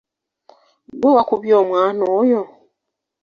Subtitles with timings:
[0.95, 2.41] Ggwe wakubye omwana oyo?